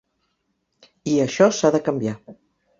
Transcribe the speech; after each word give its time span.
I 1.13 1.15
això 1.27 1.53
s’ha 1.61 1.73
de 1.79 1.85
canviar. 1.91 2.19